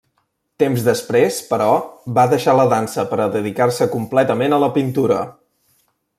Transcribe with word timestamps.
Temps 0.61 0.85
després, 0.85 1.37
però, 1.49 1.67
va 2.19 2.23
deixar 2.31 2.57
la 2.61 2.65
dansa 2.73 3.05
per 3.13 3.19
a 3.27 3.29
dedicar-se 3.37 3.89
completament 3.97 4.59
a 4.59 4.61
la 4.65 4.73
pintura. 4.81 5.21